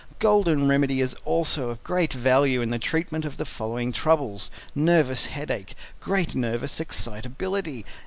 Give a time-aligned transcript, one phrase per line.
[0.17, 5.27] Golden Remedy is also of great value in the treatment of the following troubles: Nervous
[5.27, 5.75] Headache.
[5.99, 7.85] Great Nervous Excitability.